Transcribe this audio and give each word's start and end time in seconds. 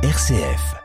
RCF. 0.00 0.76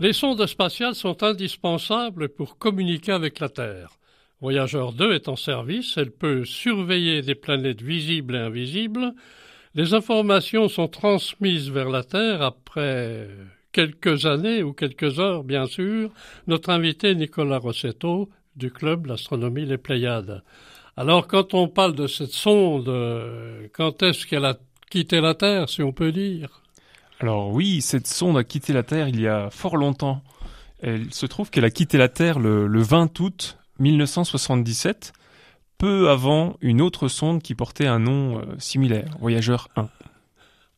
Les 0.00 0.14
sondes 0.14 0.46
spatiales 0.46 0.94
sont 0.94 1.22
indispensables 1.22 2.30
pour 2.30 2.56
communiquer 2.56 3.12
avec 3.12 3.38
la 3.40 3.50
Terre. 3.50 3.98
Voyageur 4.46 4.92
2 4.92 5.12
est 5.12 5.26
en 5.26 5.34
service, 5.34 5.96
elle 5.96 6.12
peut 6.12 6.44
surveiller 6.44 7.20
des 7.20 7.34
planètes 7.34 7.82
visibles 7.82 8.36
et 8.36 8.38
invisibles. 8.38 9.12
Les 9.74 9.92
informations 9.92 10.68
sont 10.68 10.86
transmises 10.86 11.68
vers 11.68 11.88
la 11.88 12.04
Terre 12.04 12.42
après 12.42 13.28
quelques 13.72 14.24
années 14.24 14.62
ou 14.62 14.72
quelques 14.72 15.18
heures, 15.18 15.42
bien 15.42 15.66
sûr. 15.66 16.12
Notre 16.46 16.70
invité 16.70 17.16
Nicolas 17.16 17.58
Rossetto 17.58 18.30
du 18.54 18.70
club 18.70 19.06
L'Astronomie 19.06 19.66
Les 19.66 19.78
Pléiades. 19.78 20.44
Alors, 20.96 21.26
quand 21.26 21.52
on 21.52 21.66
parle 21.66 21.96
de 21.96 22.06
cette 22.06 22.30
sonde, 22.30 22.88
quand 23.72 24.00
est-ce 24.04 24.28
qu'elle 24.28 24.44
a 24.44 24.56
quitté 24.88 25.20
la 25.20 25.34
Terre, 25.34 25.68
si 25.68 25.82
on 25.82 25.90
peut 25.90 26.12
dire? 26.12 26.62
Alors 27.18 27.50
oui, 27.50 27.80
cette 27.80 28.06
sonde 28.06 28.38
a 28.38 28.44
quitté 28.44 28.72
la 28.72 28.84
Terre 28.84 29.08
il 29.08 29.20
y 29.20 29.26
a 29.26 29.50
fort 29.50 29.76
longtemps. 29.76 30.22
Elle 30.78 31.12
se 31.12 31.26
trouve 31.26 31.50
qu'elle 31.50 31.64
a 31.64 31.70
quitté 31.70 31.98
la 31.98 32.08
Terre 32.08 32.38
le, 32.38 32.80
20 32.80 33.18
août 33.18 33.58
1977, 33.78 35.12
peu 35.78 36.08
avant 36.08 36.56
une 36.60 36.80
autre 36.80 37.08
sonde 37.08 37.42
qui 37.42 37.54
portait 37.54 37.86
un 37.86 37.98
nom 37.98 38.38
euh, 38.38 38.42
similaire, 38.58 39.16
Voyageur 39.20 39.68
1. 39.76 39.88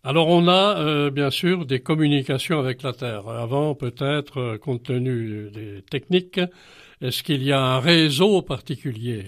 Alors 0.04 0.28
on 0.28 0.48
a 0.48 0.78
euh, 0.78 1.10
bien 1.10 1.30
sûr 1.30 1.66
des 1.66 1.80
communications 1.80 2.58
avec 2.58 2.82
la 2.82 2.92
Terre. 2.92 3.28
Avant 3.28 3.74
peut-être, 3.74 4.38
euh, 4.38 4.58
compte 4.58 4.84
tenu 4.84 5.50
des 5.50 5.82
techniques, 5.88 6.40
est-ce 7.00 7.22
qu'il 7.22 7.42
y 7.42 7.52
a 7.52 7.60
un 7.60 7.80
réseau 7.80 8.42
particulier? 8.42 9.26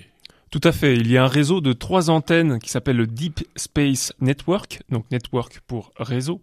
Tout 0.50 0.60
à 0.64 0.72
fait. 0.72 0.96
Il 0.96 1.10
y 1.10 1.16
a 1.16 1.24
un 1.24 1.28
réseau 1.28 1.60
de 1.60 1.72
trois 1.72 2.10
antennes 2.10 2.58
qui 2.58 2.70
s'appelle 2.70 2.96
le 2.96 3.06
Deep 3.06 3.40
Space 3.54 4.12
Network, 4.20 4.82
donc 4.90 5.08
network 5.12 5.60
pour 5.68 5.92
réseau, 5.96 6.40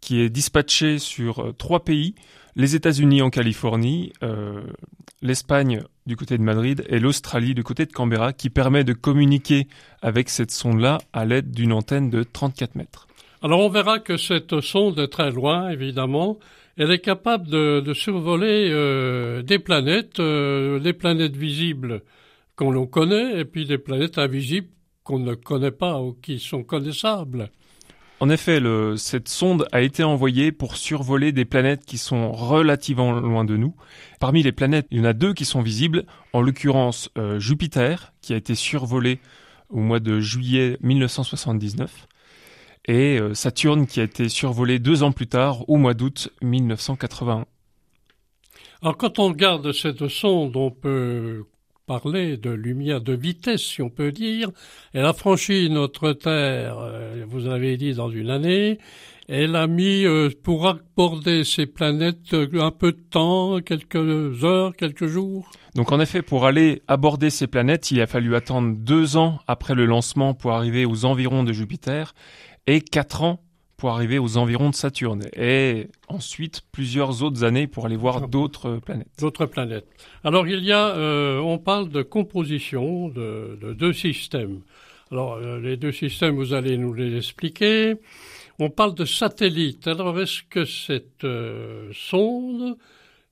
qui 0.00 0.20
est 0.20 0.28
dispatché 0.28 1.00
sur 1.00 1.52
trois 1.58 1.80
pays 1.80 2.14
les 2.54 2.76
États-Unis 2.76 3.20
en 3.20 3.30
Californie, 3.30 4.12
l'Espagne 5.22 5.82
du 6.08 6.16
côté 6.16 6.36
de 6.36 6.42
Madrid 6.42 6.84
et 6.88 6.98
l'Australie 6.98 7.54
du 7.54 7.62
côté 7.62 7.86
de 7.86 7.92
Canberra, 7.92 8.32
qui 8.32 8.50
permet 8.50 8.82
de 8.82 8.92
communiquer 8.92 9.68
avec 10.02 10.28
cette 10.28 10.50
sonde-là 10.50 10.98
à 11.12 11.24
l'aide 11.24 11.52
d'une 11.52 11.72
antenne 11.72 12.10
de 12.10 12.24
34 12.24 12.74
mètres. 12.74 13.06
Alors 13.42 13.60
on 13.60 13.68
verra 13.68 14.00
que 14.00 14.16
cette 14.16 14.60
sonde 14.60 14.98
est 14.98 15.08
très 15.08 15.30
loin, 15.30 15.68
évidemment. 15.68 16.38
Elle 16.76 16.90
est 16.90 16.98
capable 16.98 17.48
de, 17.48 17.92
survoler 17.94 18.68
euh, 18.70 19.42
des 19.42 19.60
planètes, 19.60 20.20
des 20.20 20.92
planètes 20.92 21.36
visibles 21.36 22.02
qu'on 22.56 22.86
connaît 22.86 23.38
et 23.38 23.44
puis 23.44 23.64
des 23.66 23.78
planètes 23.78 24.18
invisibles 24.18 24.68
qu'on 25.04 25.20
ne 25.20 25.34
connaît 25.34 25.70
pas 25.70 26.00
ou 26.00 26.12
qui 26.12 26.38
sont 26.38 26.64
connaissables. 26.64 27.50
En 28.20 28.30
effet, 28.30 28.60
cette 28.96 29.28
sonde 29.28 29.68
a 29.70 29.80
été 29.80 30.02
envoyée 30.02 30.50
pour 30.50 30.76
survoler 30.76 31.30
des 31.30 31.44
planètes 31.44 31.84
qui 31.86 31.98
sont 31.98 32.32
relativement 32.32 33.12
loin 33.12 33.44
de 33.44 33.56
nous. 33.56 33.76
Parmi 34.18 34.42
les 34.42 34.50
planètes, 34.50 34.88
il 34.90 34.98
y 34.98 35.00
en 35.00 35.04
a 35.04 35.12
deux 35.12 35.34
qui 35.34 35.44
sont 35.44 35.62
visibles, 35.62 36.04
en 36.32 36.40
l'occurrence 36.40 37.10
euh, 37.16 37.38
Jupiter, 37.38 38.12
qui 38.20 38.32
a 38.32 38.36
été 38.36 38.56
survolé 38.56 39.20
au 39.70 39.78
mois 39.78 40.00
de 40.00 40.18
juillet 40.18 40.78
1979, 40.80 42.08
et 42.86 43.20
euh, 43.20 43.34
Saturne, 43.34 43.86
qui 43.86 44.00
a 44.00 44.04
été 44.04 44.28
survolé 44.28 44.80
deux 44.80 45.04
ans 45.04 45.12
plus 45.12 45.28
tard, 45.28 45.68
au 45.68 45.76
mois 45.76 45.94
d'août 45.94 46.30
1981. 46.42 47.46
Alors 48.82 48.96
quand 48.96 49.20
on 49.20 49.28
regarde 49.28 49.70
cette 49.72 50.08
sonde, 50.08 50.56
on 50.56 50.70
peut 50.72 51.44
parler 51.88 52.36
de 52.36 52.50
lumière, 52.50 53.00
de 53.00 53.14
vitesse, 53.14 53.62
si 53.62 53.80
on 53.80 53.88
peut 53.88 54.12
dire. 54.12 54.50
Elle 54.92 55.06
a 55.06 55.14
franchi 55.14 55.70
notre 55.70 56.12
Terre, 56.12 56.76
euh, 56.78 57.24
vous 57.26 57.46
avez 57.46 57.78
dit, 57.78 57.94
dans 57.94 58.10
une 58.10 58.28
année. 58.28 58.78
Elle 59.26 59.56
a 59.56 59.66
mis, 59.66 60.04
euh, 60.04 60.28
pour 60.42 60.68
aborder 60.68 61.44
ces 61.44 61.64
planètes, 61.64 62.34
euh, 62.34 62.60
un 62.60 62.70
peu 62.70 62.92
de 62.92 63.00
temps, 63.10 63.60
quelques 63.60 64.44
heures, 64.44 64.76
quelques 64.76 65.06
jours. 65.06 65.50
Donc 65.74 65.90
en 65.90 65.98
effet, 65.98 66.20
pour 66.20 66.44
aller 66.44 66.82
aborder 66.88 67.30
ces 67.30 67.46
planètes, 67.46 67.90
il 67.90 68.02
a 68.02 68.06
fallu 68.06 68.36
attendre 68.36 68.76
deux 68.76 69.16
ans 69.16 69.38
après 69.46 69.74
le 69.74 69.86
lancement 69.86 70.34
pour 70.34 70.52
arriver 70.52 70.84
aux 70.84 71.06
environs 71.06 71.42
de 71.42 71.54
Jupiter 71.54 72.14
et 72.66 72.82
quatre 72.82 73.22
ans 73.22 73.40
pour 73.78 73.90
arriver 73.90 74.18
aux 74.18 74.36
environs 74.36 74.70
de 74.70 74.74
Saturne 74.74 75.26
et 75.34 75.86
ensuite 76.08 76.62
plusieurs 76.72 77.22
autres 77.22 77.44
années 77.44 77.68
pour 77.68 77.86
aller 77.86 77.96
voir 77.96 78.28
d'autres 78.28 78.80
planètes. 78.84 79.08
D'autres 79.20 79.46
planètes. 79.46 79.86
Alors 80.24 80.48
il 80.48 80.64
y 80.64 80.72
a, 80.72 80.88
euh, 80.96 81.38
on 81.38 81.58
parle 81.58 81.88
de 81.88 82.02
composition 82.02 83.08
de, 83.08 83.56
deux 83.78 83.92
systèmes. 83.92 84.60
Alors 85.12 85.34
euh, 85.34 85.60
les 85.60 85.76
deux 85.76 85.92
systèmes, 85.92 86.34
vous 86.34 86.54
allez 86.54 86.76
nous 86.76 86.92
les 86.92 87.16
expliquer. 87.16 87.94
On 88.58 88.68
parle 88.68 88.96
de 88.96 89.04
satellites. 89.04 89.86
Alors 89.86 90.18
est-ce 90.18 90.42
que 90.50 90.64
cette 90.64 91.22
euh, 91.22 91.88
sonde 91.94 92.76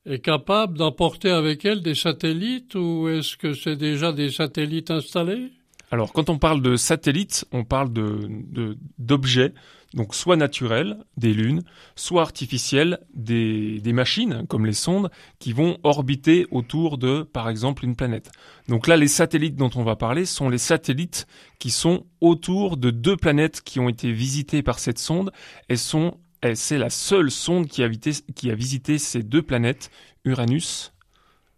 est 0.07 0.21
capable 0.21 0.79
d'emporter 0.79 1.31
avec 1.31 1.65
elle 1.65 1.83
des 1.83 1.97
satellites 1.97 2.77
ou 2.77 3.09
est-ce 3.09 3.37
que 3.37 3.53
c'est 3.53 3.75
déjà 3.75 4.13
des 4.13 4.31
satellites 4.31 4.93
installés? 4.93 5.51
Alors, 5.93 6.13
quand 6.13 6.31
on 6.31 6.39
parle 6.39 6.63
de 6.63 6.77
satellites, 6.77 7.45
on 7.53 7.63
parle 7.63 7.93
de 7.93 8.77
d'objets 8.99 9.53
donc 9.97 10.15
soit 10.15 10.37
naturels, 10.37 10.99
des 11.17 11.33
lunes, 11.33 11.63
soit 11.97 12.21
artificiels, 12.21 13.01
des, 13.15 13.81
machines, 13.95 14.47
comme 14.47 14.67
les 14.67 14.75
sondes, 14.75 15.11
qui 15.39 15.55
vont 15.55 15.79
orbiter 15.85 16.47
autour 16.51 16.99
de, 16.99 17.23
par 17.23 17.49
exemple, 17.49 17.83
une 17.83 17.97
planète. 17.97 18.31
Donc 18.69 18.87
là, 18.89 18.99
les 18.99 19.09
satellites 19.09 19.57
dont 19.57 19.71
on 19.75 19.83
va 19.83 19.97
parler 19.97 20.27
sont 20.27 20.51
les 20.51 20.59
satellites 20.59 21.27
qui 21.59 21.71
sont 21.71 22.05
autour 22.21 22.77
de 22.77 22.91
deux 22.91 23.17
planètes 23.17 23.63
qui 23.63 23.81
ont 23.81 23.89
été 23.89 24.13
visitées 24.13 24.63
par 24.63 24.79
cette 24.81 24.99
sonde. 24.99 25.33
Elles 25.69 25.79
sont, 25.79 26.19
c'est 26.55 26.79
la 26.79 26.91
seule 26.91 27.31
sonde 27.31 27.67
qui 27.67 27.83
a, 27.83 27.89
qui 27.89 28.51
a 28.51 28.55
visité 28.55 28.99
ces 28.99 29.23
deux 29.23 29.43
planètes, 29.43 29.91
Uranus 30.27 30.93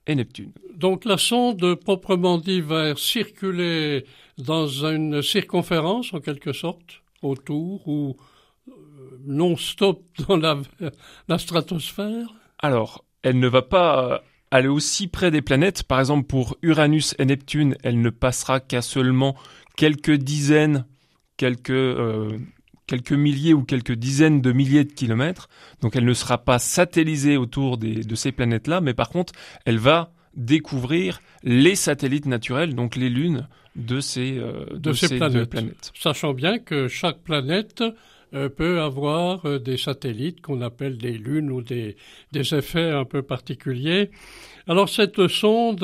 et 0.07 0.15
Neptune. 0.15 0.53
Donc 0.77 1.05
la 1.05 1.19
sonde, 1.19 1.75
proprement 1.75 2.39
dit, 2.39 2.61
va 2.61 2.95
circuler 2.95 4.05
dans 4.39 4.69
une 4.69 5.23
circonférence, 5.23 6.15
en 6.15 6.21
quelque 6.21 6.53
sorte 6.53 7.03
autour 7.23 7.87
ou 7.89 8.17
euh, 8.69 8.73
non-stop 9.27 10.05
dans 10.29 10.37
la, 10.37 11.39
stratosphère? 11.39 12.35
Alors, 12.59 13.05
elle 13.23 13.39
ne 13.39 13.49
va 13.49 13.63
pas 13.63 14.23
aller 14.51 14.69
aussi 14.69 15.09
près 15.09 15.31
des 15.31 15.43
planètes. 15.43 15.83
Par 15.83 16.01
exemple, 16.01 16.27
pour 16.27 16.57
Uranus 16.63 17.15
et 17.19 17.25
Neptune, 17.25 17.77
elle 17.83 18.01
ne 18.01 18.11
passera 18.11 18.61
qu'à 18.61 18.83
seulement 18.83 19.37
quelques 19.77 20.13
dizaines, 20.13 20.87
quelques, 21.37 21.71
euh, 21.71 22.39
quelques 22.87 23.13
milliers 23.13 23.55
ou 23.55 23.63
quelques 23.63 23.93
dizaines 23.93 24.41
de 24.41 24.53
milliers 24.53 24.85
de 24.85 24.93
kilomètres. 24.93 25.49
Donc 25.81 25.97
elle 25.97 26.05
ne 26.05 26.15
sera 26.15 26.39
pas 26.39 26.59
satellisée 26.59 27.37
autour 27.37 27.79
de 27.79 28.15
ces 28.15 28.33
planètes-là, 28.33 28.81
mais 28.81 28.95
par 28.95 29.11
contre, 29.11 29.33
elle 29.65 29.79
va 29.79 30.13
découvrir 30.39 31.21
les 31.43 31.75
satellites 31.75 32.27
naturels, 32.27 32.75
donc 32.75 32.97
les 32.97 33.11
lunes 33.11 33.47
de 33.77 34.01
ces, 34.01 34.39
euh, 34.39 34.65
de, 34.73 34.93
ces, 34.93 35.19
planètes. 35.19 35.93
Sachant 35.95 36.33
bien 36.33 36.59
que 36.59 36.89
chaque 36.89 37.19
planète 37.19 37.83
euh, 38.35 38.49
peut 38.49 38.81
avoir 38.81 39.45
euh, 39.47 39.59
des 39.59 39.77
satellites 39.77 40.41
qu'on 40.41 40.61
appelle 40.63 40.97
des 40.97 41.19
lunes 41.19 41.51
ou 41.51 41.61
des, 41.61 41.97
des, 42.33 42.55
effets 42.55 42.91
un 42.91 43.05
peu 43.05 43.23
particuliers. 43.23 44.11
Alors 44.69 44.89
cette 44.89 45.27
sonde, 45.29 45.81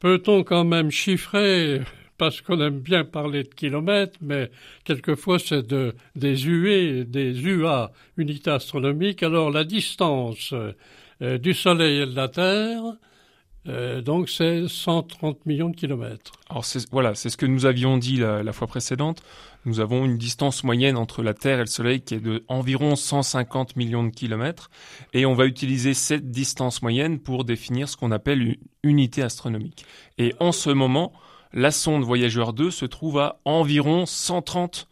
peut-on 0.00 0.42
quand 0.42 0.64
même 0.64 0.90
chiffrer 0.90 1.80
parce 2.18 2.40
qu'on 2.42 2.60
aime 2.60 2.80
bien 2.80 3.04
parler 3.04 3.44
de 3.44 3.48
kilomètres, 3.48 4.18
mais 4.20 4.50
quelquefois 4.84 5.38
c'est 5.38 5.66
de, 5.66 5.94
des 6.16 6.46
UE, 6.46 7.04
des 7.04 7.40
UA, 7.40 7.92
unités 8.16 8.50
astronomiques. 8.50 9.22
Alors 9.22 9.50
la 9.50 9.64
distance 9.64 10.54
du 11.20 11.54
Soleil 11.54 12.00
et 12.00 12.06
de 12.06 12.16
la 12.16 12.28
Terre, 12.28 12.82
euh, 13.68 14.00
donc 14.00 14.30
c'est 14.30 14.66
130 14.68 15.44
millions 15.44 15.68
de 15.68 15.76
kilomètres. 15.76 16.32
Alors 16.48 16.64
voilà, 16.90 17.14
c'est 17.14 17.28
ce 17.28 17.36
que 17.36 17.46
nous 17.46 17.66
avions 17.66 17.98
dit 17.98 18.16
la, 18.16 18.52
fois 18.52 18.66
précédente. 18.66 19.22
Nous 19.66 19.80
avons 19.80 20.06
une 20.06 20.16
distance 20.16 20.64
moyenne 20.64 20.96
entre 20.96 21.22
la 21.22 21.34
Terre 21.34 21.58
et 21.58 21.62
le 21.62 21.66
Soleil 21.66 22.00
qui 22.00 22.14
est 22.14 22.20
de 22.20 22.42
environ 22.48 22.96
150 22.96 23.76
millions 23.76 24.04
de 24.04 24.10
kilomètres, 24.10 24.70
et 25.12 25.26
on 25.26 25.34
va 25.34 25.44
utiliser 25.44 25.92
cette 25.92 26.30
distance 26.30 26.80
moyenne 26.80 27.18
pour 27.18 27.44
définir 27.44 27.88
ce 27.88 27.96
qu'on 27.96 28.10
appelle 28.10 28.40
une 28.40 28.56
unité 28.82 29.22
astronomique. 29.22 29.84
Et 30.16 30.34
en 30.40 30.52
ce 30.52 30.70
moment, 30.70 31.12
la 31.52 31.70
sonde 31.70 32.04
Voyageur 32.04 32.54
2 32.54 32.70
se 32.70 32.86
trouve 32.86 33.18
à 33.18 33.40
environ 33.44 34.06
130 34.06 34.88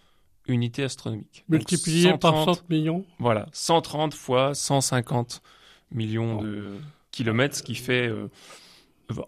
unités 0.46 0.82
astronomiques. 0.82 1.44
Multiplié 1.48 2.16
par 2.18 2.44
100 2.44 2.68
millions 2.68 3.04
Voilà, 3.18 3.46
130 3.52 4.12
fois 4.12 4.54
150 4.54 5.40
millions 5.92 6.42
de 6.42 6.78
kilomètres, 7.18 7.56
ce 7.56 7.62
qui 7.62 7.74
fait 7.74 8.10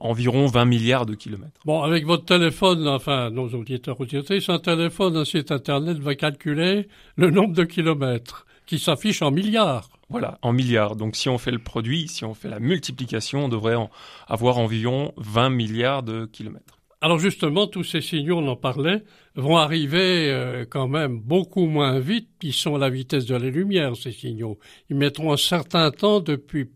environ 0.00 0.46
20 0.46 0.64
milliards 0.64 1.06
de 1.06 1.14
kilomètres. 1.14 1.60
Bon, 1.64 1.82
avec 1.82 2.04
votre 2.04 2.24
téléphone, 2.24 2.86
enfin, 2.86 3.30
nos 3.30 3.48
auditeurs 3.48 3.96
c'est 4.26 4.50
un 4.50 4.58
téléphone, 4.58 5.16
un 5.16 5.24
site 5.24 5.50
internet 5.50 5.98
va 5.98 6.14
calculer 6.14 6.88
le 7.16 7.30
nombre 7.30 7.54
de 7.54 7.64
kilomètres 7.64 8.46
qui 8.66 8.78
s'affiche 8.78 9.22
en 9.22 9.30
milliards. 9.30 9.88
Voilà, 10.08 10.38
en 10.42 10.52
milliards. 10.52 10.96
Donc 10.96 11.16
si 11.16 11.28
on 11.28 11.38
fait 11.38 11.50
le 11.50 11.58
produit, 11.58 12.08
si 12.08 12.24
on 12.24 12.34
fait 12.34 12.48
la 12.48 12.60
multiplication, 12.60 13.46
on 13.46 13.48
devrait 13.48 13.76
en 13.76 13.90
avoir 14.28 14.58
environ 14.58 15.12
20 15.16 15.50
milliards 15.50 16.02
de 16.02 16.26
kilomètres. 16.26 16.78
Alors 17.00 17.18
justement, 17.18 17.66
tous 17.66 17.84
ces 17.84 18.02
signaux, 18.02 18.38
on 18.38 18.48
en 18.48 18.56
parlait, 18.56 19.02
vont 19.34 19.56
arriver 19.56 20.30
euh, 20.30 20.66
quand 20.68 20.86
même 20.86 21.18
beaucoup 21.18 21.64
moins 21.64 21.98
vite, 21.98 22.28
ils 22.42 22.52
sont 22.52 22.74
à 22.74 22.78
la 22.78 22.90
vitesse 22.90 23.24
de 23.24 23.36
la 23.36 23.48
lumière, 23.48 23.96
ces 23.96 24.12
signaux. 24.12 24.58
Ils 24.90 24.96
mettront 24.96 25.32
un 25.32 25.38
certain 25.38 25.90
temps 25.90 26.20
depuis 26.20 26.68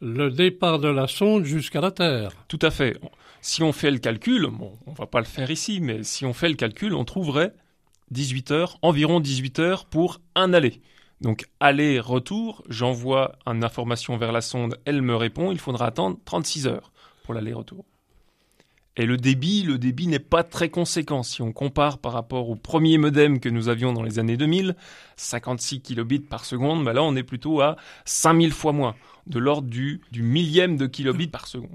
le 0.00 0.30
départ 0.30 0.78
de 0.78 0.88
la 0.88 1.06
sonde 1.06 1.44
jusqu'à 1.44 1.80
la 1.80 1.90
Terre. 1.90 2.30
Tout 2.48 2.58
à 2.62 2.70
fait. 2.70 2.98
Si 3.40 3.62
on 3.62 3.72
fait 3.72 3.90
le 3.90 3.98
calcul, 3.98 4.46
on 4.46 4.92
va 4.92 5.06
pas 5.06 5.20
le 5.20 5.26
faire 5.26 5.50
ici, 5.50 5.80
mais 5.80 6.02
si 6.02 6.24
on 6.24 6.32
fait 6.32 6.48
le 6.48 6.54
calcul, 6.54 6.94
on 6.94 7.04
trouverait 7.04 7.52
18 8.10 8.50
heures, 8.50 8.78
environ 8.82 9.20
18 9.20 9.58
heures 9.58 9.84
pour 9.86 10.20
un 10.34 10.52
aller. 10.52 10.80
Donc 11.20 11.46
aller-retour, 11.60 12.62
j'envoie 12.68 13.32
une 13.46 13.64
information 13.64 14.16
vers 14.16 14.32
la 14.32 14.40
sonde, 14.40 14.78
elle 14.84 15.02
me 15.02 15.16
répond, 15.16 15.50
il 15.50 15.58
faudra 15.58 15.86
attendre 15.86 16.18
36 16.24 16.66
heures 16.68 16.92
pour 17.24 17.34
l'aller-retour. 17.34 17.84
Et 19.00 19.06
le 19.06 19.16
débit, 19.16 19.62
le 19.62 19.78
débit 19.78 20.08
n'est 20.08 20.18
pas 20.18 20.42
très 20.42 20.70
conséquent. 20.70 21.22
Si 21.22 21.40
on 21.40 21.52
compare 21.52 21.98
par 21.98 22.12
rapport 22.12 22.50
au 22.50 22.56
premier 22.56 22.98
modem 22.98 23.38
que 23.38 23.48
nous 23.48 23.68
avions 23.68 23.92
dans 23.92 24.02
les 24.02 24.18
années 24.18 24.36
2000, 24.36 24.74
56 25.16 25.80
kilobits 25.82 26.18
par 26.18 26.44
seconde, 26.44 26.84
bah 26.84 26.92
là 26.92 27.04
on 27.04 27.14
est 27.14 27.22
plutôt 27.22 27.60
à 27.60 27.76
5000 28.06 28.50
fois 28.50 28.72
moins, 28.72 28.96
de 29.28 29.38
l'ordre 29.38 29.68
du, 29.68 30.00
millième 30.16 30.76
de 30.76 30.86
kilobits 30.88 31.28
par 31.28 31.46
seconde. 31.46 31.70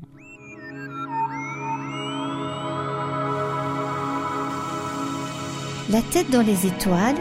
La 5.89 6.01
tête 6.01 6.29
dans 6.29 6.41
les 6.41 6.67
étoiles, 6.67 7.15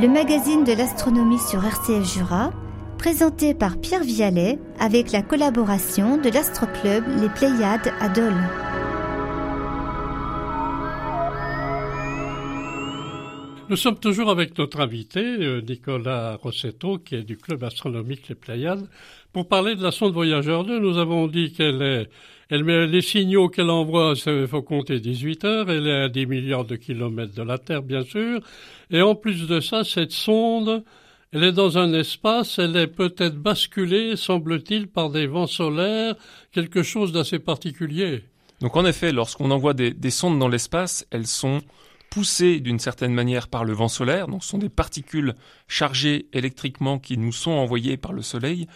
le 0.00 0.08
magazine 0.08 0.64
de 0.64 0.72
l'astronomie 0.72 1.38
sur 1.38 1.62
RCF 1.62 2.10
Jura, 2.10 2.52
présenté 2.96 3.52
par 3.52 3.76
Pierre 3.76 4.04
Vialet 4.04 4.58
avec 4.80 5.12
la 5.12 5.20
collaboration 5.20 6.16
de 6.16 6.30
l'Astroclub 6.30 7.04
Les 7.20 7.28
Pléiades 7.28 7.92
à 8.00 8.08
Dole. 8.08 8.71
Nous 13.72 13.78
sommes 13.78 13.98
toujours 13.98 14.28
avec 14.28 14.58
notre 14.58 14.80
invité, 14.80 15.20
euh, 15.20 15.62
Nicolas 15.62 16.36
Rossetto, 16.42 16.98
qui 16.98 17.14
est 17.14 17.22
du 17.22 17.38
club 17.38 17.64
astronomique 17.64 18.28
Les 18.28 18.34
Pléiades, 18.34 18.86
pour 19.32 19.48
parler 19.48 19.76
de 19.76 19.82
la 19.82 19.90
sonde 19.90 20.12
Voyageur 20.12 20.64
2. 20.64 20.78
Nous 20.78 20.98
avons 20.98 21.26
dit 21.26 21.54
qu'elle 21.54 21.80
est, 21.80 22.10
elle 22.50 22.64
met 22.64 22.86
les 22.86 23.00
signaux 23.00 23.48
qu'elle 23.48 23.70
envoie, 23.70 24.12
il 24.26 24.46
faut 24.46 24.60
compter 24.60 25.00
18 25.00 25.44
heures, 25.46 25.70
elle 25.70 25.86
est 25.86 26.02
à 26.02 26.08
10 26.10 26.26
milliards 26.26 26.66
de 26.66 26.76
kilomètres 26.76 27.34
de 27.34 27.42
la 27.42 27.56
Terre, 27.56 27.80
bien 27.80 28.04
sûr. 28.04 28.40
Et 28.90 29.00
en 29.00 29.14
plus 29.14 29.46
de 29.46 29.58
ça, 29.60 29.84
cette 29.84 30.12
sonde, 30.12 30.84
elle 31.32 31.44
est 31.44 31.52
dans 31.52 31.78
un 31.78 31.94
espace, 31.94 32.58
elle 32.58 32.76
est 32.76 32.88
peut-être 32.88 33.36
basculée, 33.36 34.16
semble-t-il, 34.16 34.86
par 34.86 35.08
des 35.08 35.26
vents 35.26 35.46
solaires, 35.46 36.14
quelque 36.52 36.82
chose 36.82 37.10
d'assez 37.10 37.38
particulier. 37.38 38.22
Donc 38.60 38.76
en 38.76 38.84
effet, 38.84 39.12
lorsqu'on 39.12 39.50
envoie 39.50 39.72
des, 39.72 39.92
des 39.92 40.10
sondes 40.10 40.38
dans 40.38 40.48
l'espace, 40.48 41.06
elles 41.10 41.26
sont 41.26 41.62
poussées 42.12 42.60
d'une 42.60 42.78
certaine 42.78 43.14
manière 43.14 43.48
par 43.48 43.64
le 43.64 43.72
vent 43.72 43.88
solaire, 43.88 44.28
donc 44.28 44.44
ce 44.44 44.50
sont 44.50 44.58
des 44.58 44.68
particules 44.68 45.32
chargées 45.66 46.26
électriquement 46.34 46.98
qui 46.98 47.16
nous 47.16 47.32
sont 47.32 47.52
envoyées 47.52 47.96
par 47.96 48.12
le 48.12 48.20
Soleil, 48.20 48.66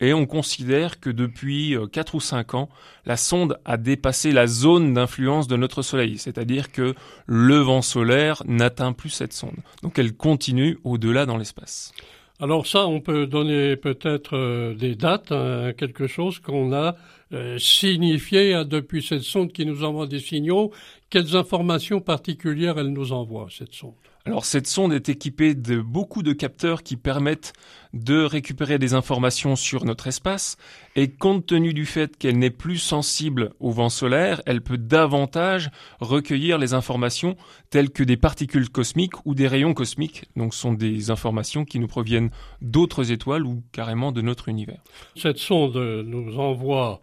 et 0.00 0.12
on 0.12 0.26
considère 0.26 1.00
que 1.00 1.08
depuis 1.08 1.74
4 1.90 2.14
euh, 2.14 2.16
ou 2.18 2.20
5 2.20 2.52
ans, 2.52 2.68
la 3.06 3.16
sonde 3.16 3.58
a 3.64 3.78
dépassé 3.78 4.30
la 4.30 4.46
zone 4.46 4.92
d'influence 4.92 5.48
de 5.48 5.56
notre 5.56 5.80
Soleil, 5.80 6.18
c'est-à-dire 6.18 6.70
que 6.70 6.94
le 7.24 7.56
vent 7.56 7.80
solaire 7.80 8.42
n'atteint 8.44 8.92
plus 8.92 9.08
cette 9.08 9.32
sonde. 9.32 9.56
Donc 9.82 9.98
elle 9.98 10.14
continue 10.14 10.78
au-delà 10.84 11.24
dans 11.24 11.38
l'espace. 11.38 11.94
Alors 12.40 12.66
ça, 12.66 12.86
on 12.86 13.00
peut 13.00 13.26
donner 13.26 13.76
peut-être 13.76 14.36
euh, 14.36 14.74
des 14.74 14.96
dates, 14.96 15.32
hein, 15.32 15.72
quelque 15.78 16.06
chose 16.06 16.40
qu'on 16.40 16.74
a 16.74 16.96
euh, 17.32 17.58
signifié 17.58 18.54
hein, 18.54 18.64
depuis 18.64 19.02
cette 19.02 19.22
sonde 19.22 19.52
qui 19.52 19.64
nous 19.64 19.84
envoie 19.84 20.06
des 20.06 20.20
signaux. 20.20 20.70
Quelles 21.08 21.36
informations 21.36 22.00
particulières 22.00 22.78
elle 22.78 22.88
nous 22.88 23.12
envoie, 23.12 23.48
cette 23.50 23.74
sonde? 23.74 23.94
Alors 24.24 24.44
cette 24.44 24.68
sonde 24.68 24.92
est 24.92 25.08
équipée 25.08 25.54
de 25.54 25.80
beaucoup 25.80 26.22
de 26.22 26.32
capteurs 26.32 26.84
qui 26.84 26.96
permettent 26.96 27.54
de 27.92 28.22
récupérer 28.22 28.78
des 28.78 28.94
informations 28.94 29.56
sur 29.56 29.84
notre 29.84 30.06
espace 30.06 30.58
et 30.94 31.08
compte 31.08 31.46
tenu 31.46 31.74
du 31.74 31.86
fait 31.86 32.16
qu'elle 32.16 32.38
n'est 32.38 32.50
plus 32.50 32.78
sensible 32.78 33.50
au 33.58 33.72
vent 33.72 33.88
solaire, 33.88 34.40
elle 34.46 34.60
peut 34.60 34.78
davantage 34.78 35.70
recueillir 35.98 36.58
les 36.58 36.72
informations 36.72 37.36
telles 37.70 37.90
que 37.90 38.04
des 38.04 38.16
particules 38.16 38.70
cosmiques 38.70 39.26
ou 39.26 39.34
des 39.34 39.48
rayons 39.48 39.74
cosmiques. 39.74 40.26
Donc 40.36 40.54
ce 40.54 40.60
sont 40.60 40.72
des 40.72 41.10
informations 41.10 41.64
qui 41.64 41.80
nous 41.80 41.88
proviennent 41.88 42.30
d'autres 42.60 43.10
étoiles 43.10 43.44
ou 43.44 43.64
carrément 43.72 44.12
de 44.12 44.20
notre 44.20 44.48
univers. 44.48 44.82
Cette 45.16 45.38
sonde 45.38 45.76
nous 45.76 46.38
envoie 46.38 47.02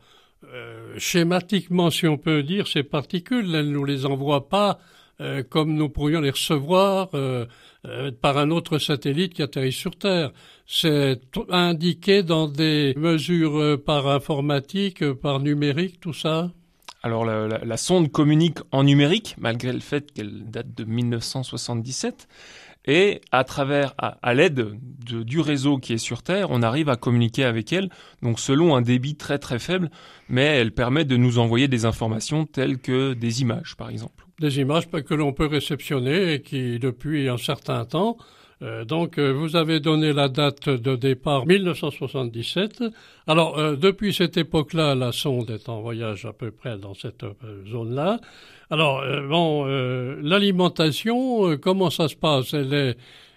euh, 0.54 0.94
schématiquement, 0.98 1.90
si 1.90 2.08
on 2.08 2.18
peut 2.18 2.44
dire, 2.44 2.68
ces 2.68 2.84
particules, 2.84 3.54
elle 3.56 3.68
ne 3.68 3.74
nous 3.74 3.86
les 3.86 4.06
envoie 4.06 4.50
pas 4.50 4.80
euh, 5.22 5.44
comme 5.44 5.74
nous 5.74 5.90
pourrions 5.90 6.22
les 6.22 6.30
recevoir 6.30 7.10
euh, 7.14 7.46
euh, 7.86 8.10
par 8.10 8.38
un 8.38 8.52
autre 8.52 8.78
satellite 8.78 9.34
qui 9.34 9.42
atterrit 9.42 9.74
sur 9.74 9.98
Terre. 9.98 10.32
C'est 10.66 11.20
indiqué 11.50 12.24
dans 12.24 12.48
des 12.48 12.94
mesures 12.96 13.78
par 13.84 14.08
informatique, 14.08 15.04
par 15.14 15.42
numérique, 15.42 16.00
tout 16.00 16.14
ça? 16.14 16.52
Alors 17.04 17.26
la, 17.26 17.78
sonde 17.78 18.12
communique 18.12 18.60
en 18.72 18.84
numérique, 18.84 19.36
malgré 19.38 19.74
le 19.74 19.80
fait 19.80 20.12
qu'elle 20.12 20.50
date 20.50 20.74
de 20.76 20.84
1977. 20.84 22.28
Et 22.92 23.22
à 23.32 23.44
travers, 23.44 23.94
à, 24.00 24.34
l'aide 24.34 24.72
du 25.06 25.40
réseau 25.40 25.78
qui 25.78 25.94
est 25.94 26.00
sur 26.00 26.24
Terre, 26.24 26.48
on 26.50 26.64
arrive 26.64 26.90
à 26.90 26.96
communiquer 26.96 27.44
avec 27.44 27.72
elle, 27.72 27.92
donc 28.24 28.40
selon 28.40 28.76
un 28.76 28.82
débit 28.82 29.16
très 29.16 29.38
très 29.38 29.60
faible, 29.60 29.92
mais 30.28 30.46
elle 30.46 30.72
permet 30.72 31.06
de 31.06 31.16
nous 31.16 31.38
envoyer 31.38 31.68
des 31.68 31.86
informations 31.86 32.48
telles 32.48 32.80
que 32.80 33.14
des 33.14 33.44
images, 33.44 33.76
par 33.78 33.92
exemple. 33.92 34.26
Des 34.40 34.60
images 34.60 34.90
que 34.90 35.14
l'on 35.14 35.34
peut 35.34 35.46
réceptionner 35.46 36.34
et 36.34 36.42
qui, 36.42 36.80
depuis 36.80 37.30
un 37.30 37.38
certain 37.38 37.86
temps, 37.86 38.18
euh, 38.62 38.84
donc, 38.84 39.18
euh, 39.18 39.32
vous 39.32 39.56
avez 39.56 39.80
donné 39.80 40.12
la 40.12 40.28
date 40.28 40.68
de 40.68 40.96
départ 40.96 41.46
1977. 41.46 42.84
Alors, 43.26 43.58
euh, 43.58 43.76
depuis 43.76 44.14
cette 44.14 44.36
époque-là, 44.38 44.96
la 44.96 45.12
sonde 45.12 45.50
est 45.50 45.70
en 45.70 45.82
voyage 45.82 46.26
à 46.26 46.34
peu 46.34 46.52
près 46.52 46.78
dans 46.78 46.94
cette 46.94 47.26
zone-là. 47.68 48.20
Alors, 48.70 49.04
bon, 49.28 49.66
l'alimentation, 50.22 51.58
comment 51.58 51.90
ça 51.90 52.08
se 52.08 52.16
passe? 52.16 52.54
Elle 52.54 52.96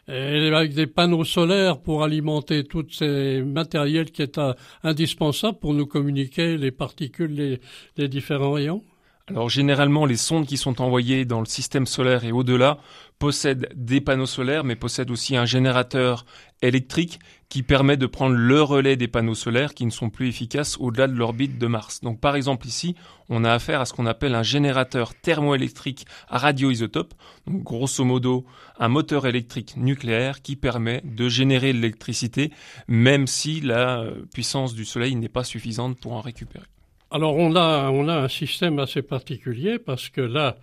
est, 0.09 0.55
avec 0.55 0.75
des 0.75 0.87
panneaux 0.87 1.25
solaires 1.25 1.79
pour 1.79 2.05
alimenter 2.05 2.65
tous 2.65 2.91
ces 2.91 3.41
matériels 3.41 4.11
qui 4.11 4.21
est 4.21 4.39
indispensable 4.83 5.59
pour 5.59 5.73
nous 5.73 5.87
communiquer 5.87 6.59
les 6.59 6.71
particules, 6.71 7.35
les, 7.35 7.61
les 7.97 8.09
différents 8.09 8.53
rayons? 8.53 8.85
Alors 9.29 9.49
généralement, 9.49 10.05
les 10.05 10.17
sondes 10.17 10.47
qui 10.47 10.57
sont 10.57 10.83
envoyées 10.83 11.25
dans 11.25 11.39
le 11.39 11.47
système 11.47 11.87
solaire 11.87 12.25
et 12.25 12.33
au-delà 12.33 12.79
possèdent 13.21 13.69
des 13.77 14.01
panneaux 14.01 14.27
solaires, 14.27 14.65
mais 14.65 14.75
possèdent 14.75 15.13
aussi 15.13 15.37
un 15.37 15.45
générateur 15.45 16.27
électrique 16.61 17.21
qui 17.49 17.63
permet 17.63 17.97
de 17.97 18.07
prendre 18.07 18.35
le 18.35 18.63
relais 18.63 18.97
des 18.97 19.07
panneaux 19.07 19.37
solaires 19.37 19.75
qui 19.75 19.87
ne 19.87 19.91
sont 19.91 20.11
plus 20.11 20.29
efficaces 20.29 20.77
au-delà 20.81 21.07
de 21.07 21.13
l'orbite 21.13 21.57
de 21.57 21.67
Mars. 21.69 22.01
Donc 22.01 22.19
par 22.19 22.35
exemple 22.35 22.67
ici, 22.67 22.97
on 23.29 23.45
a 23.45 23.53
affaire 23.53 23.81
à 23.81 23.85
ce 23.85 23.93
qu'on 23.93 24.07
appelle 24.07 24.35
un 24.35 24.43
générateur 24.43 25.15
thermoélectrique 25.15 26.05
à 26.29 26.39
radioisotope, 26.39 27.15
donc 27.47 27.63
grosso 27.63 28.05
modo 28.05 28.45
un 28.81 28.89
moteur 28.89 29.27
électrique 29.27 29.77
nucléaire 29.77 30.43
qui 30.43 30.57
permet 30.57 31.01
de 31.05 31.29
générer 31.29 31.73
de 31.73 31.79
l'électricité 31.79 32.51
même 32.89 33.29
si 33.29 33.61
la 33.61 34.01
euh, 34.01 34.25
puissance 34.35 34.75
du 34.75 34.85
Soleil 34.85 35.15
n'est 35.15 35.29
pas 35.29 35.45
suffisante 35.45 35.97
pour 36.01 36.15
en 36.15 36.21
récupérer. 36.21 36.67
Alors 37.13 37.37
on 37.37 37.55
a, 37.57 37.91
on 37.91 38.09
a 38.09 38.15
un 38.15 38.29
système 38.29 38.79
assez 38.79 39.03
particulier 39.03 39.79
parce 39.79 40.09
que 40.09 40.23
là, 40.23 40.57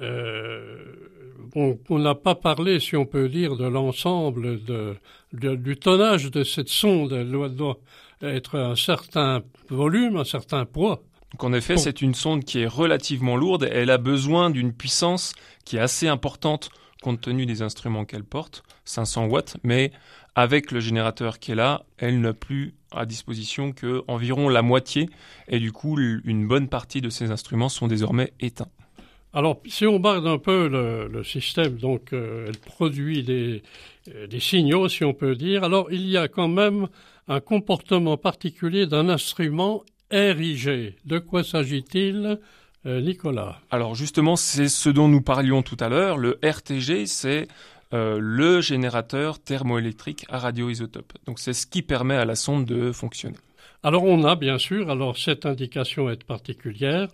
euh, 0.00 0.84
on 1.54 1.98
n'a 1.98 2.14
pas 2.14 2.34
parlé, 2.34 2.80
si 2.80 2.96
on 2.96 3.06
peut 3.06 3.30
dire, 3.30 3.56
de 3.56 3.66
l'ensemble 3.66 4.62
de, 4.62 4.96
du 5.32 5.76
tonnage 5.76 6.30
de 6.30 6.44
cette 6.44 6.68
sonde. 6.68 7.12
Elle 7.12 7.30
doit, 7.54 7.78
être 8.22 8.58
un 8.58 8.76
certain 8.76 9.42
volume, 9.70 10.16
un 10.16 10.24
certain 10.24 10.64
poids. 10.66 11.02
Donc 11.32 11.44
en 11.44 11.52
effet, 11.52 11.76
c'est 11.76 12.02
une 12.02 12.14
sonde 12.14 12.44
qui 12.44 12.60
est 12.60 12.66
relativement 12.66 13.36
lourde. 13.36 13.68
Elle 13.70 13.90
a 13.90 13.98
besoin 13.98 14.50
d'une 14.50 14.72
puissance 14.72 15.34
qui 15.64 15.76
est 15.76 15.80
assez 15.80 16.08
importante 16.08 16.70
compte 17.02 17.20
tenu 17.20 17.46
des 17.46 17.62
instruments 17.62 18.04
qu'elle 18.04 18.24
porte, 18.24 18.62
500 18.84 19.26
watts, 19.26 19.58
mais 19.62 19.92
avec 20.34 20.72
le 20.72 20.80
générateur 20.80 21.38
qui 21.38 21.52
est 21.52 21.54
là, 21.54 21.84
elle 21.98 22.20
n'a 22.20 22.32
plus 22.32 22.74
à 22.96 23.06
disposition 23.06 23.72
que 23.72 24.02
environ 24.08 24.48
la 24.48 24.62
moitié, 24.62 25.08
et 25.48 25.58
du 25.58 25.72
coup, 25.72 25.98
une 25.98 26.46
bonne 26.46 26.68
partie 26.68 27.00
de 27.00 27.10
ces 27.10 27.30
instruments 27.30 27.68
sont 27.68 27.86
désormais 27.86 28.32
éteints. 28.40 28.68
Alors, 29.36 29.60
si 29.66 29.86
on 29.86 30.00
barde 30.00 30.26
un 30.26 30.38
peu 30.38 30.66
le, 30.66 31.22
système, 31.22 31.76
donc 31.76 32.14
euh, 32.14 32.46
elle 32.48 32.56
produit 32.56 33.22
des, 33.22 33.62
euh, 34.14 34.26
des 34.26 34.40
signaux, 34.40 34.88
si 34.88 35.04
on 35.04 35.12
peut 35.12 35.34
dire. 35.34 35.62
Alors, 35.62 35.88
il 35.92 36.08
y 36.08 36.16
a 36.16 36.26
quand 36.26 36.48
même 36.48 36.88
un 37.28 37.40
comportement 37.40 38.16
particulier 38.16 38.86
d'un 38.86 39.10
instrument 39.10 39.82
RIG. 40.10 40.94
De 41.04 41.18
quoi 41.18 41.44
s'agit-il 41.44 42.38
euh, 42.86 43.00
Nicolas? 43.02 43.60
Alors 43.70 43.94
justement, 43.94 44.36
c'est 44.36 44.68
ce 44.68 44.88
dont 44.88 45.08
nous 45.08 45.20
parlions 45.20 45.62
tout 45.62 45.76
à 45.80 45.88
l'heure. 45.88 46.16
Le 46.16 46.38
RTG, 46.42 47.06
c'est 47.06 47.48
euh, 47.92 48.18
le 48.20 48.60
générateur 48.60 49.38
thermoélectrique 49.38 50.24
à 50.28 50.38
radioisotope. 50.38 51.12
Donc 51.26 51.38
c'est 51.38 51.52
ce 51.52 51.66
qui 51.66 51.82
permet 51.82 52.16
à 52.16 52.24
la 52.24 52.34
sonde 52.34 52.64
de 52.64 52.92
fonctionner. 52.92 53.36
Alors 53.82 54.04
on 54.04 54.24
a 54.24 54.36
bien 54.36 54.58
sûr, 54.58 54.90
alors 54.90 55.16
cette 55.16 55.46
indication 55.46 56.10
est 56.10 56.24
particulière, 56.24 57.08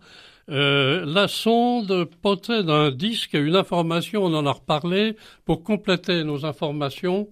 euh, 0.50 1.04
la 1.06 1.28
sonde 1.28 2.06
possède 2.20 2.68
un 2.68 2.90
disque 2.90 3.34
et 3.34 3.38
une 3.38 3.56
information, 3.56 4.24
on 4.24 4.34
en 4.34 4.46
a 4.46 4.52
reparlé, 4.52 5.16
pour 5.44 5.62
compléter 5.62 6.24
nos 6.24 6.44
informations, 6.44 7.28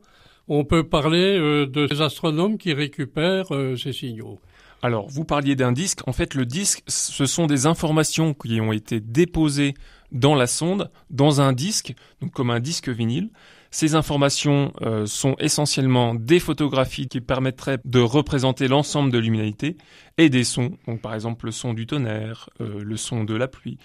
on 0.49 0.65
peut 0.65 0.85
parler 0.85 1.39
euh, 1.39 1.67
de 1.67 1.87
ces 1.89 2.03
astronomes 2.03 2.59
qui 2.59 2.73
récupèrent 2.73 3.55
euh, 3.55 3.77
ces 3.77 3.93
signaux. 3.93 4.39
Alors, 4.83 5.09
vous 5.09 5.25
parliez 5.25 5.57
d'un 5.57 5.73
disque. 5.73 6.01
En 6.09 6.13
fait, 6.13 6.35
le 6.35 6.47
disque, 6.47 6.83
ce 6.87 7.27
sont 7.27 7.47
des 7.47 7.67
informations 7.67 8.33
qui 8.33 8.61
ont 8.61 8.73
été 8.73 9.01
déposées 9.01 9.75
dans 10.13 10.35
la 10.35 10.47
sonde, 10.47 10.91
dans 11.11 11.41
un 11.41 11.53
disque, 11.53 11.95
comme 12.33 12.51
un 12.51 12.61
disque 12.61 12.89
vinyle. 12.89 13.31
Ces 13.71 13.95
informations 13.95 14.73
euh, 14.83 15.07
sont 15.07 15.37
essentiellement 15.39 16.15
des 16.15 16.41
photographies 16.41 17.07
qui 17.07 17.21
permettraient 17.21 17.79
de 17.85 18.01
représenter 18.01 18.67
l'ensemble 18.67 19.13
de 19.13 19.19
l'humanité 19.19 19.77
et 20.19 20.29
des 20.29 20.43
sons, 20.43 20.77
donc 20.89 21.01
par 21.01 21.15
exemple 21.15 21.47
le 21.47 21.53
son 21.53 21.73
du 21.73 21.87
tonnerre, 21.87 22.51
euh, 22.61 22.83
le 22.83 22.97
son 22.97 23.23
de 23.23 23.35
la 23.35 23.47
pluie, 23.47 23.79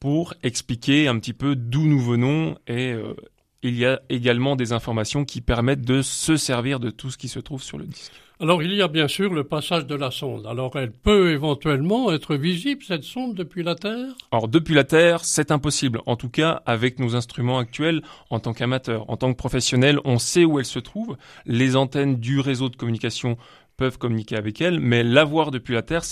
pour 0.00 0.34
expliquer 0.42 1.08
un 1.08 1.18
petit 1.18 1.32
peu 1.32 1.56
d'où 1.56 1.86
nous 1.86 2.00
venons 2.00 2.58
et 2.66 2.92
euh, 2.92 3.14
il 3.62 3.76
y 3.76 3.86
a 3.86 4.00
également 4.10 4.56
des 4.56 4.72
informations 4.72 5.24
qui 5.24 5.40
permettent 5.40 5.84
de 5.84 6.02
se 6.02 6.36
servir 6.36 6.80
de 6.80 6.90
tout 6.90 7.10
ce 7.10 7.16
qui 7.16 7.28
se 7.28 7.38
trouve 7.38 7.62
sur 7.62 7.78
le 7.78 7.86
disque. 7.86 8.12
Alors 8.42 8.60
il 8.60 8.74
y 8.74 8.82
a 8.82 8.88
bien 8.88 9.06
sûr 9.06 9.32
le 9.32 9.44
passage 9.44 9.86
de 9.86 9.94
la 9.94 10.10
sonde. 10.10 10.48
Alors 10.48 10.74
elle 10.74 10.90
peut 10.90 11.30
éventuellement 11.30 12.10
être 12.10 12.34
visible, 12.34 12.82
cette 12.82 13.04
sonde, 13.04 13.36
depuis 13.36 13.62
la 13.62 13.76
Terre? 13.76 14.08
Alors 14.32 14.48
depuis 14.48 14.74
la 14.74 14.82
Terre, 14.82 15.24
c'est 15.24 15.52
impossible. 15.52 16.00
En 16.06 16.16
tout 16.16 16.28
cas, 16.28 16.60
avec 16.66 16.98
nos 16.98 17.14
instruments 17.14 17.60
actuels, 17.60 18.02
en 18.30 18.40
tant 18.40 18.52
qu'amateur, 18.52 19.08
en 19.08 19.16
tant 19.16 19.32
que 19.32 19.38
professionnel, 19.38 20.00
on 20.04 20.18
sait 20.18 20.44
où 20.44 20.58
elle 20.58 20.64
se 20.64 20.80
trouve. 20.80 21.16
Les 21.46 21.76
antennes 21.76 22.16
du 22.16 22.40
réseau 22.40 22.68
de 22.68 22.74
communication 22.74 23.36
peuvent 23.76 23.96
communiquer 23.96 24.34
avec 24.34 24.60
elle, 24.60 24.80
mais 24.80 25.04
la 25.04 25.22
voir 25.22 25.52
depuis 25.52 25.74
la 25.74 25.82
Terre, 25.82 26.02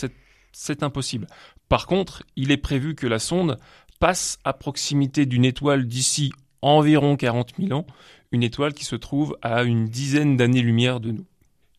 c'est 0.52 0.82
impossible. 0.84 1.26
Par 1.68 1.88
contre, 1.88 2.22
il 2.36 2.52
est 2.52 2.58
prévu 2.58 2.94
que 2.94 3.08
la 3.08 3.18
sonde 3.18 3.58
passe 3.98 4.38
à 4.44 4.52
proximité 4.52 5.26
d'une 5.26 5.44
étoile 5.44 5.88
d'ici 5.88 6.30
environ 6.62 7.16
40 7.16 7.54
000 7.58 7.72
ans, 7.76 7.88
une 8.30 8.44
étoile 8.44 8.72
qui 8.72 8.84
se 8.84 8.94
trouve 8.94 9.36
à 9.42 9.64
une 9.64 9.86
dizaine 9.88 10.36
d'années-lumière 10.36 11.00
de 11.00 11.10
nous. 11.10 11.26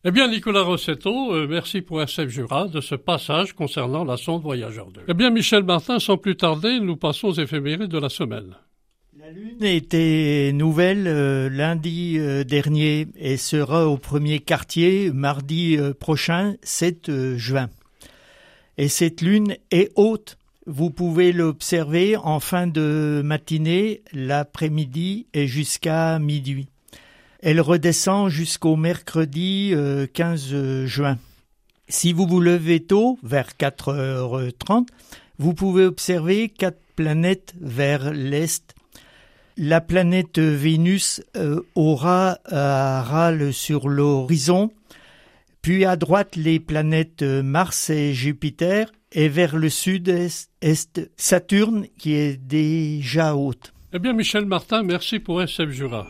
Eh 0.04 0.10
bien, 0.10 0.26
Nicolas 0.26 0.62
Rossetto, 0.62 1.32
euh, 1.32 1.46
merci 1.48 1.80
pour 1.80 2.02
SF 2.02 2.28
Jura 2.28 2.66
de 2.66 2.80
ce 2.80 2.96
passage 2.96 3.52
concernant 3.52 4.02
la 4.02 4.16
sonde 4.16 4.42
Voyageur 4.42 4.90
2. 4.90 5.02
Eh 5.06 5.14
bien, 5.14 5.30
Michel 5.30 5.62
Martin, 5.62 6.00
sans 6.00 6.16
plus 6.16 6.36
tarder, 6.36 6.80
nous 6.80 6.96
passons 6.96 7.28
aux 7.28 7.34
éphémérides 7.34 7.86
de 7.86 8.00
la 8.00 8.08
semaine. 8.08 8.56
La 9.16 9.30
Lune 9.30 9.62
était 9.62 10.50
nouvelle 10.52 11.06
euh, 11.06 11.48
lundi 11.48 12.16
euh, 12.18 12.42
dernier 12.42 13.06
et 13.14 13.36
sera 13.36 13.86
au 13.86 13.96
premier 13.96 14.40
quartier 14.40 15.12
mardi 15.12 15.78
prochain, 16.00 16.56
7 16.64 17.36
juin. 17.36 17.70
Et 18.78 18.88
cette 18.88 19.20
Lune 19.20 19.56
est 19.70 19.92
haute. 19.94 20.36
Vous 20.66 20.90
pouvez 20.90 21.32
l'observer 21.32 22.16
en 22.16 22.40
fin 22.40 22.66
de 22.66 23.22
matinée, 23.24 24.02
l'après-midi 24.12 25.28
et 25.32 25.46
jusqu'à 25.46 26.18
midi. 26.18 26.66
Elle 27.42 27.60
redescend 27.60 28.28
jusqu'au 28.28 28.76
mercredi 28.76 29.74
15 30.14 30.48
euh, 30.52 30.86
juin. 30.86 31.18
Si 31.88 32.12
vous 32.12 32.24
vous 32.24 32.40
levez 32.40 32.78
tôt, 32.78 33.18
vers 33.24 33.48
4h30, 33.58 34.86
vous 35.38 35.52
pouvez 35.52 35.84
observer 35.84 36.48
quatre 36.48 36.80
planètes 36.94 37.52
vers 37.60 38.12
l'est. 38.12 38.76
La 39.56 39.80
planète 39.80 40.38
Vénus 40.38 41.20
euh, 41.36 41.60
aura 41.74 42.38
un 42.48 43.02
râle 43.02 43.52
sur 43.52 43.88
l'horizon, 43.88 44.70
puis 45.62 45.84
à 45.84 45.96
droite 45.96 46.36
les 46.36 46.60
planètes 46.60 47.22
Mars 47.22 47.90
et 47.90 48.14
Jupiter, 48.14 48.92
et 49.10 49.28
vers 49.28 49.56
le 49.56 49.68
sud-est 49.68 50.48
Saturne 51.16 51.86
qui 51.98 52.14
est 52.14 52.36
déjà 52.36 53.34
haute. 53.34 53.74
Eh 53.92 53.98
bien 53.98 54.12
Michel 54.12 54.46
Martin, 54.46 54.84
merci 54.84 55.18
pour 55.18 55.42
SF 55.42 55.70
Jura. 55.70 56.06